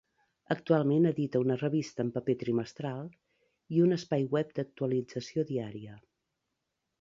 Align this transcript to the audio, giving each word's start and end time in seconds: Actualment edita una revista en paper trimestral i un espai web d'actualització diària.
Actualment 0.53 1.03
edita 1.09 1.41
una 1.43 1.57
revista 1.59 2.03
en 2.05 2.09
paper 2.15 2.35
trimestral 2.43 3.11
i 3.77 3.83
un 3.89 3.97
espai 3.99 4.27
web 4.33 4.57
d'actualització 4.61 5.47
diària. 5.53 6.01